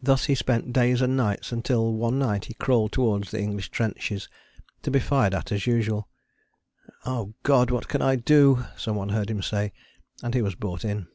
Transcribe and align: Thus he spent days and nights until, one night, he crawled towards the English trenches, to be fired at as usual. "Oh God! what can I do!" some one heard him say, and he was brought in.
Thus 0.00 0.26
he 0.26 0.36
spent 0.36 0.72
days 0.72 1.02
and 1.02 1.16
nights 1.16 1.50
until, 1.50 1.92
one 1.92 2.20
night, 2.20 2.44
he 2.44 2.54
crawled 2.54 2.92
towards 2.92 3.32
the 3.32 3.40
English 3.40 3.70
trenches, 3.70 4.28
to 4.82 4.92
be 4.92 5.00
fired 5.00 5.34
at 5.34 5.50
as 5.50 5.66
usual. 5.66 6.08
"Oh 7.04 7.34
God! 7.42 7.72
what 7.72 7.88
can 7.88 8.00
I 8.00 8.14
do!" 8.14 8.64
some 8.76 8.94
one 8.94 9.08
heard 9.08 9.28
him 9.28 9.42
say, 9.42 9.72
and 10.22 10.34
he 10.34 10.40
was 10.42 10.54
brought 10.54 10.84
in. 10.84 11.08